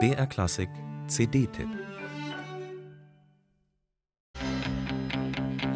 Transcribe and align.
BR 0.00 0.26
Klassik 0.26 0.68
CD-Tipp 1.06 1.68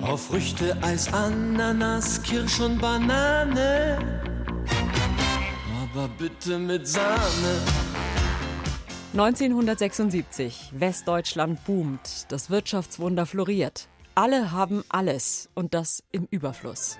Auf 0.02 0.26
Früchte, 0.26 0.76
Eis, 0.82 1.12
Ananas, 1.12 2.20
Kirsch 2.22 2.58
und 2.60 2.80
Banane. 2.80 3.98
Aber 5.82 6.08
bitte 6.18 6.58
mit 6.58 6.88
Sahne. 6.88 7.60
1976. 9.12 10.72
Westdeutschland 10.72 11.64
boomt. 11.64 12.26
Das 12.32 12.50
Wirtschaftswunder 12.50 13.26
floriert. 13.26 13.86
Alle 14.16 14.50
haben 14.50 14.82
alles 14.88 15.50
und 15.54 15.72
das 15.72 16.02
im 16.10 16.26
Überfluss. 16.30 16.98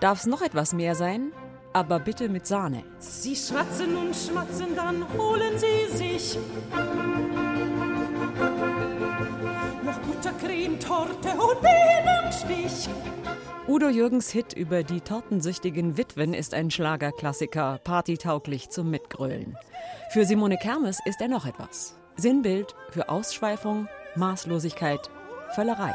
Darf 0.00 0.20
es 0.20 0.26
noch 0.26 0.42
etwas 0.42 0.72
mehr 0.72 0.96
sein? 0.96 1.32
Aber 1.78 2.00
bitte 2.00 2.28
mit 2.28 2.44
Sahne. 2.44 2.82
Sie 2.98 3.36
schmatzen 3.36 3.96
und 3.96 4.12
schmatzen, 4.12 4.74
dann 4.74 5.06
holen 5.16 5.56
sie 5.56 5.96
sich 5.96 6.36
noch 9.84 9.98
Buttercreme, 10.00 10.80
Torte 10.80 11.28
und 11.38 11.60
Bienenstich. 11.60 12.88
Udo 13.68 13.90
Jürgens 13.90 14.28
Hit 14.30 14.54
über 14.54 14.82
die 14.82 15.00
tortensüchtigen 15.00 15.96
Witwen 15.96 16.34
ist 16.34 16.52
ein 16.52 16.72
Schlagerklassiker, 16.72 17.78
partytauglich 17.84 18.70
zum 18.70 18.90
Mitgrölen. 18.90 19.56
Für 20.10 20.24
Simone 20.24 20.56
Kermes 20.56 20.98
ist 21.04 21.20
er 21.20 21.28
noch 21.28 21.46
etwas. 21.46 21.94
Sinnbild 22.16 22.74
für 22.90 23.08
Ausschweifung, 23.08 23.86
Maßlosigkeit, 24.16 25.08
Völlerei. 25.54 25.94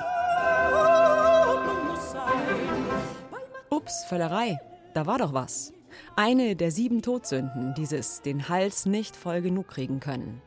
Ups, 3.69 4.05
Völlerei. 4.05 4.57
Da 4.93 5.07
war 5.07 5.17
doch 5.17 5.33
was. 5.33 5.72
Eine 6.15 6.55
der 6.55 6.71
sieben 6.71 7.01
Todsünden, 7.01 7.73
dieses 7.75 8.21
den 8.21 8.49
Hals 8.49 8.85
nicht 8.85 9.15
voll 9.15 9.41
genug 9.41 9.67
kriegen 9.67 9.99
können. 9.99 10.41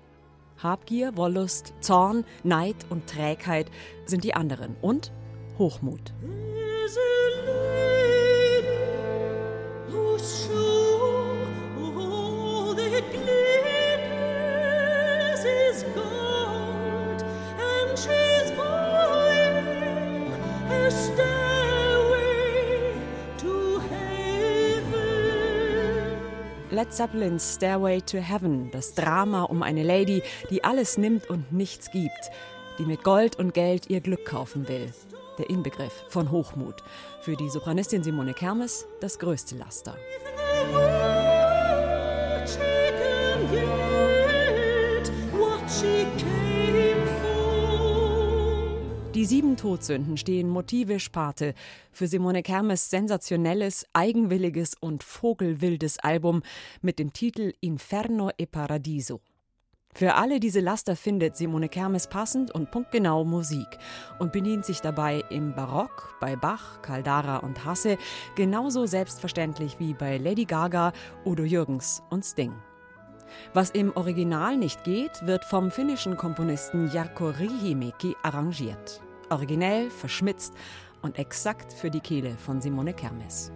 Habgier, 0.62 1.16
Wollust, 1.16 1.74
Zorn, 1.80 2.25
Neid 2.42 2.77
und 2.89 3.06
Trägheit 3.06 3.70
sind 4.06 4.24
die 4.24 4.34
anderen. 4.34 4.77
Und 4.80 5.12
Hochmut. 5.58 6.12
Led 26.77 26.92
Zeppelins 26.92 27.55
Stairway 27.55 28.02
to 28.02 28.19
Heaven, 28.19 28.70
das 28.70 28.92
Drama 28.92 29.44
um 29.44 29.62
eine 29.62 29.82
Lady, 29.82 30.22
die 30.50 30.62
alles 30.62 30.98
nimmt 30.98 31.30
und 31.30 31.50
nichts 31.50 31.91
gibt, 31.91 32.30
die 32.78 32.84
mit 32.84 33.02
Gold 33.02 33.38
und 33.38 33.55
Geld 33.55 33.88
ihr 33.88 34.02
Glück 34.02 34.27
kaufen 34.27 34.68
will. 34.68 34.92
Der 35.38 35.48
Inbegriff 35.48 36.05
von 36.10 36.30
Hochmut. 36.30 36.83
Für 37.22 37.34
die 37.34 37.48
Sopranistin 37.48 38.02
Simone 38.02 38.34
Kermes 38.34 38.86
das 39.00 39.18
größte 39.18 39.56
Laster. 39.56 39.96
Die 49.27 49.30
sieben 49.30 49.56
Todsünden 49.56 50.16
stehen 50.16 50.48
motivisch 50.48 51.08
Pate 51.08 51.55
für 51.91 52.06
Simone 52.06 52.44
Kermes 52.44 52.91
sensationelles, 52.91 53.84
eigenwilliges 53.92 54.74
und 54.78 55.02
vogelwildes 55.02 55.98
Album 55.98 56.44
mit 56.80 57.00
dem 57.00 57.12
Titel 57.12 57.52
Inferno 57.60 58.30
e 58.38 58.46
Paradiso. 58.46 59.20
Für 59.92 60.14
alle 60.14 60.38
diese 60.38 60.60
Laster 60.60 60.94
findet 60.94 61.36
Simone 61.36 61.68
Kermes 61.68 62.06
passend 62.06 62.52
und 62.52 62.70
punktgenau 62.70 63.24
Musik 63.24 63.66
und 64.20 64.30
bedient 64.30 64.64
sich 64.64 64.80
dabei 64.80 65.24
im 65.28 65.56
Barock, 65.56 66.17
bei 66.20 66.36
Bach, 66.36 66.80
Caldara 66.83 67.39
und 67.39 67.64
Hasse 67.64 67.98
genauso 68.36 68.86
selbstverständlich 68.86 69.80
wie 69.80 69.95
bei 69.95 70.18
Lady 70.18 70.45
Gaga, 70.45 70.92
Udo 71.24 71.42
Jürgens 71.42 72.01
und 72.11 72.24
Sting. 72.24 72.52
Was 73.55 73.70
im 73.70 73.90
Original 73.96 74.56
nicht 74.56 74.84
geht, 74.84 75.27
wird 75.27 75.45
vom 75.45 75.72
finnischen 75.72 76.17
Komponisten 76.17 76.92
Jarkko 76.92 77.30
Riihimäki 77.30 78.14
arrangiert 78.22 79.02
originell, 79.31 79.91
verschmitzt 79.91 80.55
und 81.03 81.19
exakt 81.19 81.73
für 81.73 81.91
die 81.91 82.01
Kehle 82.01 82.37
von 82.37 82.61
Simone 82.61 82.95
Kermes. 82.95 83.53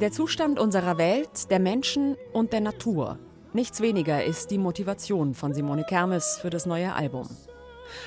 Der 0.00 0.12
Zustand 0.12 0.58
unserer 0.58 0.98
Welt, 0.98 1.50
der 1.50 1.58
Menschen 1.58 2.16
und 2.32 2.52
der 2.52 2.60
Natur. 2.60 3.18
Nichts 3.54 3.80
weniger 3.80 4.22
ist 4.22 4.50
die 4.50 4.58
Motivation 4.58 5.32
von 5.32 5.54
Simone 5.54 5.84
Kermes 5.84 6.38
für 6.40 6.50
das 6.50 6.66
neue 6.66 6.92
Album. 6.92 7.26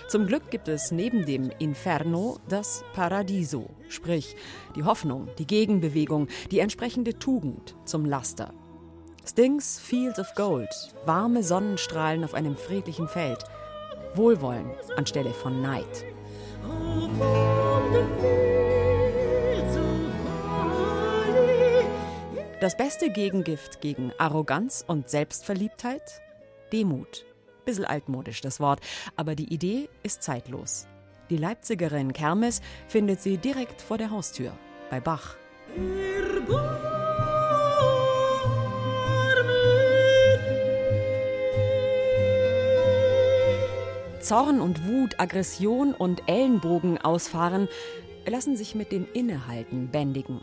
Zum 0.08 0.28
Glück 0.28 0.52
gibt 0.52 0.68
es 0.68 0.92
neben 0.92 1.26
dem 1.26 1.50
Inferno 1.58 2.38
das 2.48 2.84
Paradiso, 2.94 3.72
sprich 3.88 4.36
die 4.76 4.84
Hoffnung, 4.84 5.30
die 5.40 5.48
Gegenbewegung, 5.48 6.28
die 6.52 6.60
entsprechende 6.60 7.18
Tugend 7.18 7.76
zum 7.86 8.06
Laster. 8.06 8.54
Stings 9.30 9.80
Fields 9.80 10.18
of 10.18 10.34
Gold, 10.34 10.70
warme 11.06 11.44
Sonnenstrahlen 11.44 12.24
auf 12.24 12.34
einem 12.34 12.58
friedlichen 12.58 13.08
Feld. 13.08 13.44
Wohlwollen 14.16 14.72
anstelle 14.98 15.34
von 15.36 15.62
Neid. 15.62 16.04
Das 22.60 22.76
beste 22.76 23.12
Gegengift 23.12 23.82
gegen 23.82 24.12
Arroganz 24.18 24.84
und 24.88 25.10
Selbstverliebtheit? 25.10 26.22
Demut. 26.74 27.24
Bisschen 27.66 27.86
altmodisch 27.86 28.42
das 28.42 28.60
Wort, 28.60 28.80
aber 29.16 29.36
die 29.36 29.54
Idee 29.54 29.90
ist 30.02 30.24
zeitlos. 30.24 30.88
Die 31.30 31.38
Leipzigerin 31.38 32.14
Kermes 32.14 32.62
findet 32.88 33.22
sie 33.22 33.38
direkt 33.38 33.80
vor 33.80 34.00
der 34.00 34.10
Haustür, 34.10 34.54
bei 34.90 35.00
Bach. 35.00 35.36
Zorn 44.30 44.62
und 44.62 44.88
Wut, 44.88 45.20
Aggression 45.20 45.92
und 45.92 46.22
Ellenbogen 46.28 47.00
ausfahren, 47.00 47.68
lassen 48.28 48.56
sich 48.56 48.76
mit 48.76 48.92
dem 48.92 49.08
Innehalten 49.12 49.88
bändigen. 49.88 50.42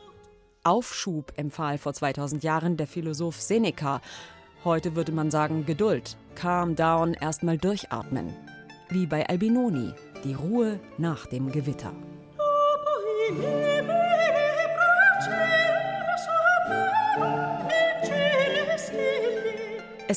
Aufschub 0.64 1.32
empfahl 1.36 1.78
vor 1.78 1.94
2000 1.94 2.42
Jahren 2.42 2.76
der 2.76 2.88
Philosoph 2.88 3.40
Seneca. 3.40 4.00
Heute 4.64 4.96
würde 4.96 5.12
man 5.12 5.30
sagen 5.30 5.66
Geduld. 5.66 6.16
Calm 6.34 6.74
down, 6.74 7.14
erstmal 7.14 7.58
durchatmen. 7.58 8.34
Wie 8.88 9.06
bei 9.06 9.24
Albinoni, 9.28 9.92
die 10.24 10.34
Ruhe 10.34 10.80
nach 10.98 11.26
dem 11.26 11.52
Gewitter. 11.52 11.92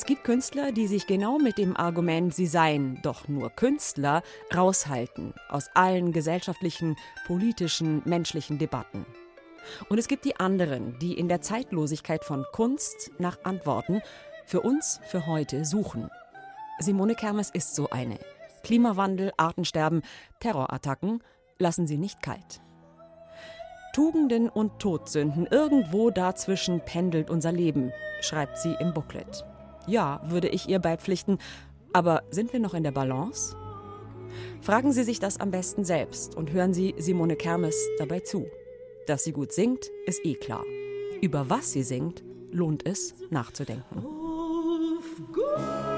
Es 0.00 0.06
gibt 0.06 0.24
Künstler, 0.24 0.72
die 0.72 0.86
sich 0.86 1.06
genau 1.06 1.36
mit 1.36 1.58
dem 1.58 1.76
Argument, 1.76 2.34
sie 2.34 2.46
seien 2.46 3.02
doch 3.02 3.28
nur 3.28 3.50
Künstler, 3.50 4.22
raushalten 4.56 5.34
aus 5.50 5.68
allen 5.74 6.12
gesellschaftlichen, 6.12 6.96
politischen, 7.26 8.00
menschlichen 8.06 8.56
Debatten. 8.56 9.04
Und 9.90 9.98
es 9.98 10.08
gibt 10.08 10.24
die 10.24 10.40
anderen, 10.40 10.98
die 11.00 11.18
in 11.18 11.28
der 11.28 11.42
Zeitlosigkeit 11.42 12.24
von 12.24 12.46
Kunst 12.50 13.10
nach 13.18 13.44
Antworten 13.44 14.00
für 14.46 14.62
uns, 14.62 15.00
für 15.04 15.26
heute 15.26 15.66
suchen. 15.66 16.08
Simone 16.78 17.14
Kermes 17.14 17.50
ist 17.50 17.74
so 17.74 17.90
eine. 17.90 18.18
Klimawandel, 18.64 19.32
Artensterben, 19.36 20.00
Terrorattacken 20.40 21.22
lassen 21.58 21.86
sie 21.86 21.98
nicht 21.98 22.22
kalt. 22.22 22.62
Tugenden 23.92 24.48
und 24.48 24.78
Todsünden, 24.78 25.44
irgendwo 25.44 26.08
dazwischen 26.08 26.80
pendelt 26.80 27.28
unser 27.28 27.52
Leben, 27.52 27.92
schreibt 28.22 28.56
sie 28.56 28.74
im 28.80 28.94
Booklet. 28.94 29.44
Ja, 29.90 30.20
würde 30.24 30.46
ich 30.46 30.68
ihr 30.68 30.78
beipflichten. 30.78 31.38
Aber 31.92 32.22
sind 32.30 32.52
wir 32.52 32.60
noch 32.60 32.74
in 32.74 32.84
der 32.84 32.92
Balance? 32.92 33.56
Fragen 34.62 34.92
Sie 34.92 35.02
sich 35.02 35.18
das 35.18 35.40
am 35.40 35.50
besten 35.50 35.84
selbst 35.84 36.36
und 36.36 36.52
hören 36.52 36.72
Sie 36.72 36.94
Simone 36.96 37.34
Kermes 37.34 37.74
dabei 37.98 38.20
zu. 38.20 38.46
Dass 39.08 39.24
sie 39.24 39.32
gut 39.32 39.50
singt, 39.50 39.90
ist 40.06 40.24
eh 40.24 40.34
klar. 40.34 40.62
Über 41.20 41.50
was 41.50 41.72
sie 41.72 41.82
singt, 41.82 42.22
lohnt 42.52 42.86
es 42.86 43.14
nachzudenken. 43.30 43.98
Auf 43.98 45.89